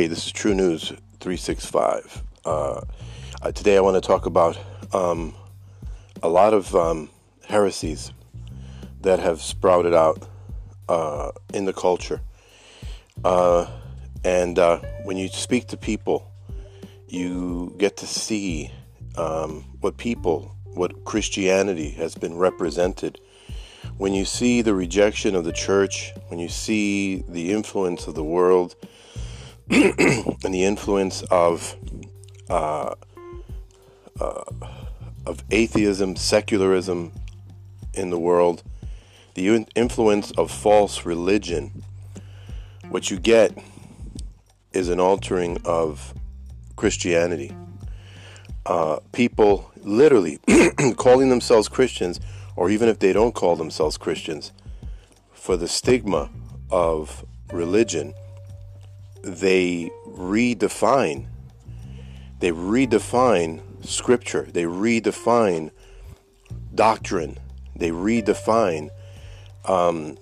[0.00, 2.22] Hey, this is True News 365.
[2.46, 2.80] Uh,
[3.42, 4.58] uh, today I want to talk about
[4.94, 5.34] um,
[6.22, 7.10] a lot of um,
[7.46, 8.10] heresies
[9.02, 10.26] that have sprouted out
[10.88, 12.22] uh, in the culture.
[13.24, 13.66] Uh,
[14.24, 16.32] and uh, when you speak to people,
[17.06, 18.70] you get to see
[19.18, 23.20] um, what people, what Christianity has been represented.
[23.98, 28.24] When you see the rejection of the church, when you see the influence of the
[28.24, 28.76] world,
[30.44, 31.76] and the influence of
[32.48, 32.94] uh,
[34.20, 34.42] uh,
[35.24, 37.12] of atheism, secularism
[37.94, 38.64] in the world,
[39.34, 41.84] the influence of false religion,
[42.88, 43.56] what you get
[44.72, 46.14] is an altering of
[46.74, 47.54] Christianity.
[48.66, 50.40] Uh, people literally
[50.96, 52.18] calling themselves Christians,
[52.56, 54.50] or even if they don't call themselves Christians,
[55.32, 56.28] for the stigma
[56.70, 58.14] of religion,
[59.22, 61.26] they redefine.
[62.40, 64.48] They redefine scripture.
[64.50, 65.70] They redefine
[66.74, 67.38] doctrine.
[67.76, 68.90] They redefine
[69.64, 70.16] um,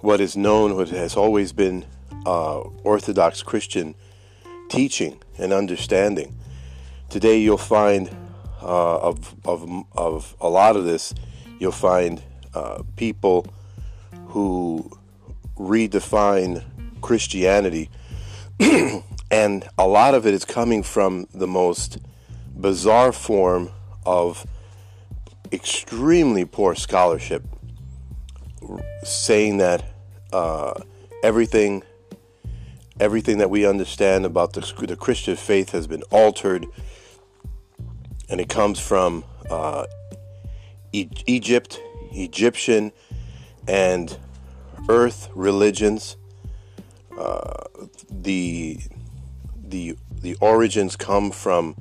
[0.00, 1.84] what is known, what has always been
[2.26, 3.94] uh, Orthodox Christian
[4.68, 6.36] teaching and understanding.
[7.10, 8.08] Today, you'll find
[8.62, 11.14] uh, of, of, of a lot of this,
[11.58, 12.22] you'll find
[12.54, 13.46] uh, people
[14.28, 14.90] who
[15.58, 16.64] redefine
[17.02, 17.90] Christianity,
[19.30, 21.98] and a lot of it is coming from the most
[22.56, 23.70] bizarre form
[24.06, 24.46] of
[25.52, 27.42] extremely poor scholarship,
[29.02, 29.84] saying that
[30.32, 30.74] uh,
[31.22, 31.82] everything
[33.00, 36.66] everything that we understand about the, the, Christian faith has been altered,
[38.28, 39.86] and it comes from uh,
[40.92, 41.80] e- Egypt,
[42.12, 42.92] Egyptian,
[43.66, 44.16] and
[44.88, 46.16] earth religions.
[47.18, 47.64] Uh,
[48.10, 48.78] the
[49.56, 51.76] the the origins come from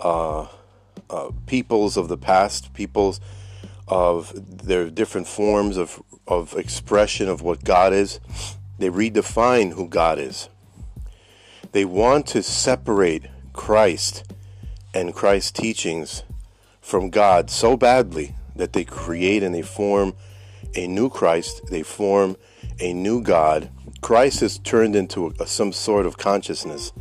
[0.00, 0.46] uh,
[1.10, 3.20] uh, peoples of the past, peoples
[3.86, 4.32] of
[4.66, 8.20] their different forms of of expression of what God is.
[8.78, 10.48] They redefine who God is.
[11.72, 14.24] They want to separate Christ
[14.94, 16.22] and Christ's teachings
[16.80, 20.14] from God so badly that they create and they form
[20.74, 22.36] a new Christ, they form
[22.80, 23.70] a new God.
[24.04, 26.92] Christ is turned into a, some sort of consciousness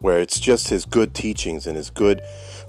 [0.00, 2.20] where it's just his good teachings and his good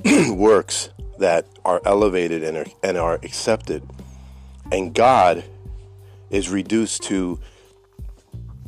[0.29, 3.81] works that are elevated and are, and are accepted.
[4.71, 5.43] And God
[6.29, 7.39] is reduced to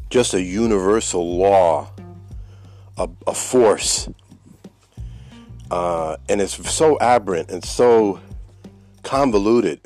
[0.10, 1.92] just a universal law,
[2.98, 4.10] a, a force.
[5.70, 8.22] Uh, and it's so aberrant and so
[9.04, 9.82] convoluted.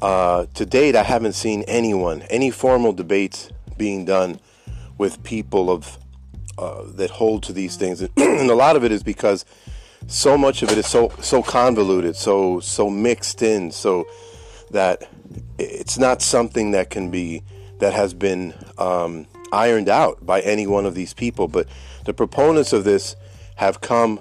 [0.00, 4.40] Uh, to date, I haven't seen anyone, any formal debates being done
[4.98, 5.98] with people of
[6.58, 9.44] uh, that hold to these things, and a lot of it is because
[10.08, 14.06] so much of it is so so convoluted, so so mixed in, so
[14.70, 15.08] that
[15.58, 17.42] it's not something that can be
[17.78, 21.48] that has been um, ironed out by any one of these people.
[21.48, 21.68] But
[22.04, 23.16] the proponents of this
[23.56, 24.20] have come,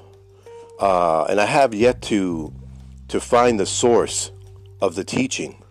[0.80, 2.54] uh, and I have yet to
[3.08, 4.32] to find the source
[4.82, 5.64] of the teaching,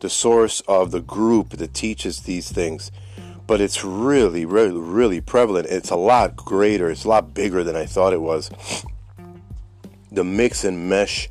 [0.00, 2.90] the source of the group that teaches these things.
[3.48, 5.66] But it's really, really, really prevalent.
[5.66, 6.88] It's a lot greater.
[6.88, 8.50] It's a lot bigger than I thought it was.
[10.12, 11.28] The mix and mesh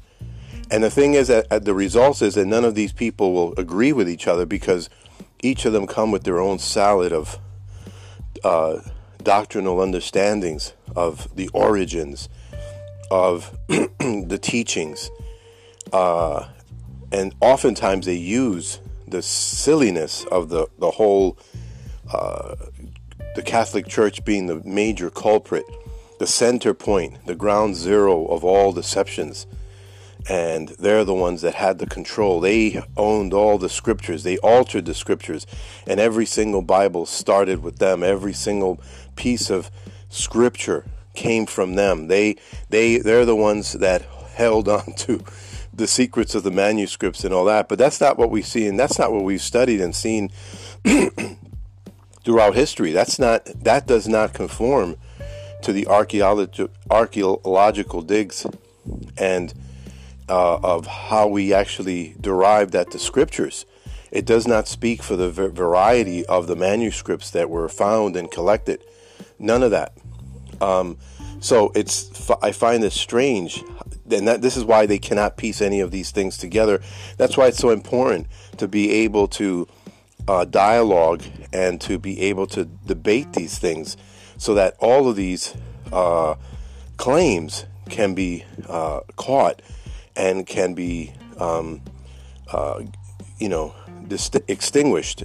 [0.70, 3.94] and the thing is that the result is that none of these people will agree
[3.94, 4.90] with each other because
[5.42, 7.40] each of them come with their own salad of
[8.44, 8.80] uh,
[9.24, 12.28] doctrinal understandings of the origins
[13.10, 15.10] of the teachings.
[15.94, 16.48] Uh,
[17.14, 21.38] and oftentimes they use the silliness of the, the whole,
[22.12, 22.56] uh,
[23.36, 25.66] the Catholic Church being the major culprit,
[26.20, 29.46] the center point, the ground zero of all deceptions
[30.30, 32.40] and they're the ones that had the control.
[32.40, 34.24] They owned all the scriptures.
[34.24, 35.48] They altered the scriptures,
[35.86, 38.04] and every single Bible started with them.
[38.04, 38.80] Every single
[39.16, 39.72] piece of
[40.10, 42.08] scripture came from them.
[42.08, 42.38] They
[42.70, 44.04] they they're the ones that
[44.36, 45.24] held on to
[45.74, 47.70] the secrets of the manuscripts and all that.
[47.70, 50.32] But that's not what we see, and that's not what we've studied and seen
[52.28, 52.92] throughout history.
[52.92, 54.98] That's not that does not conform
[55.62, 58.46] to the archaeological digs
[59.18, 59.54] and
[60.28, 63.66] uh, of how we actually derived at the scriptures.
[64.12, 68.84] It does not speak for the variety of the manuscripts that were found and collected.
[69.40, 69.94] None of that.
[70.60, 70.98] Um,
[71.40, 73.64] so it's I find this strange,
[74.12, 76.82] and that this is why they cannot piece any of these things together.
[77.16, 78.28] That's why it's so important
[78.58, 79.70] to be able to
[80.28, 83.98] uh, dialogue and to be able to debate these things,
[84.38, 85.56] so that all of these
[85.92, 86.36] uh,
[86.98, 89.62] claims can be uh, caught
[90.16, 91.82] and can be, um,
[92.52, 92.82] uh,
[93.40, 93.74] you know,
[94.08, 95.24] dist- extinguished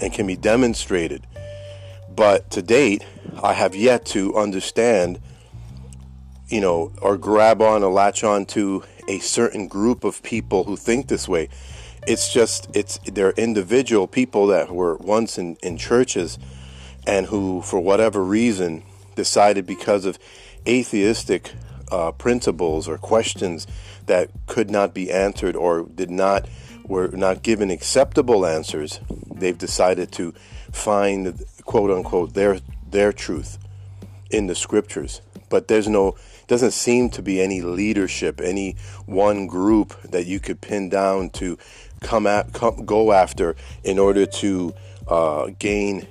[0.00, 1.26] and can be demonstrated.
[2.14, 3.04] But to date,
[3.42, 5.20] I have yet to understand,
[6.48, 10.76] you know, or grab on or latch on to a certain group of people who
[10.76, 11.48] think this way.
[12.06, 16.38] It's just, it's, they're individual people that were once in, in churches
[17.06, 18.82] and who, for whatever reason,
[19.16, 20.18] decided because of
[20.66, 21.52] atheistic
[21.90, 23.66] uh, principles or questions
[24.06, 26.48] that could not be answered or did not
[26.84, 29.00] were not given acceptable answers,
[29.34, 30.32] they've decided to
[30.70, 33.58] find quote unquote their their truth
[34.30, 35.20] in the scriptures.
[35.48, 36.16] But there's no
[36.46, 41.58] doesn't seem to be any leadership, any one group that you could pin down to
[42.00, 44.74] come at come, go after in order to
[45.08, 46.06] uh, gain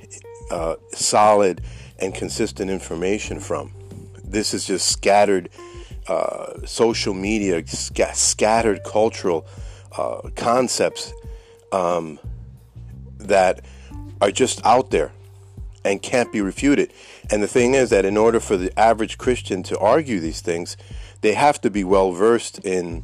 [0.52, 1.62] uh, solid
[2.00, 3.74] and consistent information from.
[4.24, 5.50] This is just scattered
[6.08, 9.46] uh, social media, sc- scattered cultural
[9.98, 11.14] uh, concepts
[11.72, 12.20] um,
[13.18, 13.64] that
[14.22, 15.12] are just out there
[15.84, 16.92] and can't be refuted.
[17.30, 20.78] And the thing is that in order for the average Christian to argue these things,
[21.22, 23.04] they have to be well versed in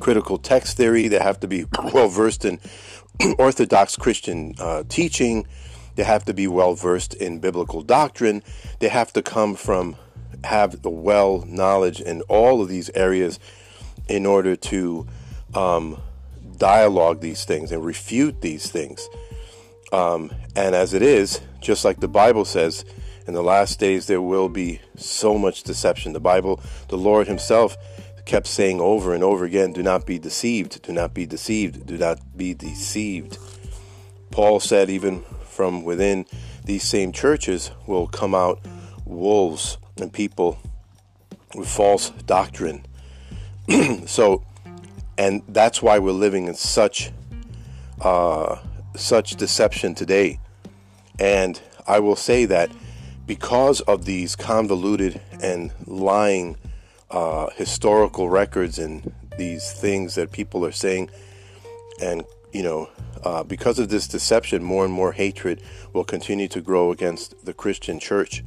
[0.00, 2.58] critical text theory, they have to be well versed in
[3.38, 5.46] Orthodox Christian uh, teaching,
[5.94, 8.42] they have to be well versed in biblical doctrine,
[8.80, 9.96] they have to come from
[10.44, 13.38] have the well knowledge in all of these areas
[14.08, 15.06] in order to
[15.54, 16.00] um,
[16.56, 19.08] dialogue these things and refute these things.
[19.92, 22.84] Um, and as it is, just like the Bible says,
[23.26, 26.12] in the last days there will be so much deception.
[26.12, 27.76] The Bible, the Lord Himself
[28.24, 31.98] kept saying over and over again, Do not be deceived, do not be deceived, do
[31.98, 33.38] not be deceived.
[34.30, 36.26] Paul said, even from within
[36.64, 38.60] these same churches will come out
[39.04, 40.58] wolves and people
[41.54, 42.86] with false doctrine.
[44.06, 44.42] so,
[45.18, 47.12] and that's why we're living in such
[48.00, 48.58] uh,
[48.96, 50.40] such deception today.
[51.18, 52.70] And I will say that
[53.26, 56.56] because of these convoluted and lying
[57.12, 61.10] uh, historical records and these things that people are saying,
[62.00, 62.88] and you know,
[63.22, 65.62] uh, because of this deception, more and more hatred
[65.92, 68.42] will continue to grow against the Christian church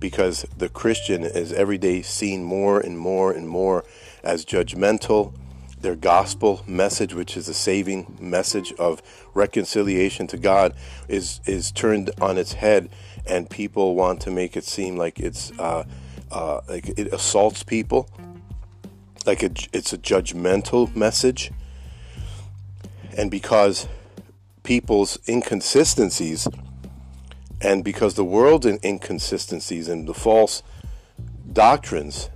[0.00, 3.84] because the Christian is every day seen more and more and more
[4.22, 5.34] as judgmental.
[5.80, 9.00] Their gospel message, which is a saving message of
[9.34, 10.74] reconciliation to God,
[11.06, 12.88] is is turned on its head,
[13.26, 15.84] and people want to make it seem like it's uh,
[16.30, 18.08] uh, like it assaults people,
[19.26, 21.50] like it, it's a judgmental message,
[23.16, 23.88] and because
[24.62, 26.46] people's inconsistencies
[27.60, 30.62] and because the world's inconsistencies and the false
[31.52, 32.30] doctrines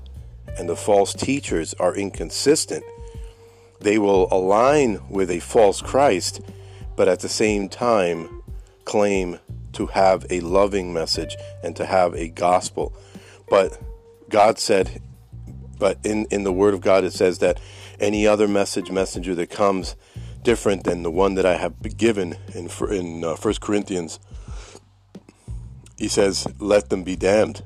[0.58, 2.84] and the false teachers are inconsistent,
[3.80, 6.40] they will align with a false Christ,
[6.96, 8.42] but at the same time
[8.84, 9.38] claim
[9.72, 12.92] to have a loving message and to have a gospel.
[13.48, 13.78] But
[14.28, 15.02] God said,
[15.78, 17.60] but in, in the Word of God, it says that
[18.00, 19.96] any other message, messenger that comes
[20.42, 24.18] different than the one that I have given in, in uh, 1 Corinthians
[26.02, 27.62] he says, Let them be damned.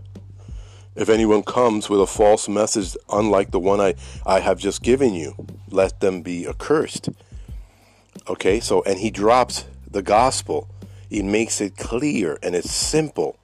[0.95, 3.95] If anyone comes with a false message unlike the one I,
[4.27, 5.35] I have just given you,
[5.71, 7.09] let them be accursed.
[8.29, 10.69] Okay, so, and he drops the gospel.
[11.09, 13.39] He makes it clear and it's simple.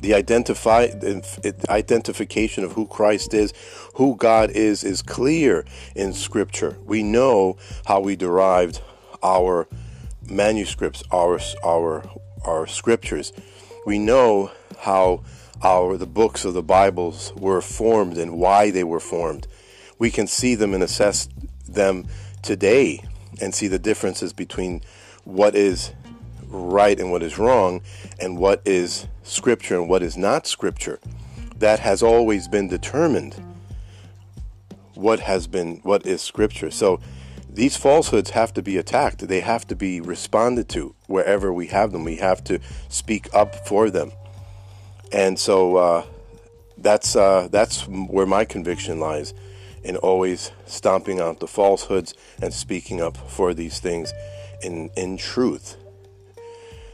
[0.00, 0.88] The identify
[1.68, 3.52] identification of who Christ is,
[3.94, 5.64] who God is, is clear
[5.96, 6.76] in Scripture.
[6.84, 8.80] We know how we derived
[9.22, 9.66] our
[10.30, 12.08] manuscripts, our our
[12.44, 13.32] our scriptures.
[13.86, 15.24] We know how
[15.62, 19.46] our the books of the Bibles were formed and why they were formed.
[19.98, 21.28] We can see them and assess
[21.68, 22.06] them
[22.42, 23.02] today
[23.40, 24.82] and see the differences between
[25.24, 25.92] what is
[26.48, 27.80] right and what is wrong
[28.18, 30.98] and what is scripture and what is not scripture.
[31.56, 33.34] That has always been determined.
[34.94, 36.70] What has been what is scripture.
[36.70, 37.00] So
[37.48, 39.26] these falsehoods have to be attacked.
[39.26, 42.04] They have to be responded to wherever we have them.
[42.04, 44.12] We have to speak up for them.
[45.10, 46.06] And so uh,
[46.76, 49.34] that's uh, that's where my conviction lies
[49.82, 54.12] in always stomping out the falsehoods and speaking up for these things
[54.62, 55.76] in in truth.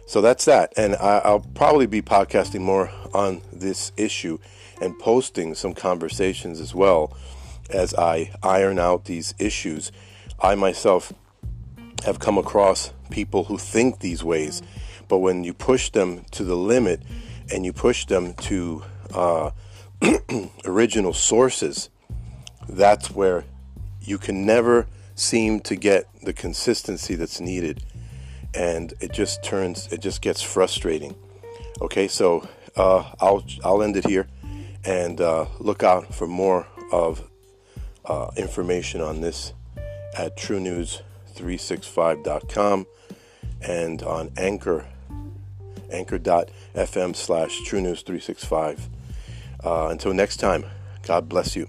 [0.06, 4.38] So that's that, and I, will probably be podcasting more on this issue
[4.80, 7.16] and posting some conversations as well
[7.70, 9.90] as I iron out these issues
[10.40, 11.12] I myself
[12.04, 14.62] have come across people who think these ways,
[15.08, 17.02] But when you push them to the limit
[17.50, 18.82] and you push them to
[19.14, 19.50] uh,
[20.64, 21.88] original sources,
[22.68, 23.44] that's where
[24.00, 27.82] you can never seem to get the consistency that's needed.
[28.56, 31.16] And it just turns, it just gets frustrating.
[31.80, 32.46] Okay, so
[32.76, 34.28] uh, I'll, I'll end it here
[34.84, 37.23] and uh, look out for more of
[38.04, 39.52] uh, information on this
[40.16, 42.87] at truenews365.com
[43.62, 44.87] and on Anchor,
[45.90, 48.80] anchor.fm slash truenews365.
[49.64, 50.66] Uh, until next time,
[51.02, 51.68] God bless you.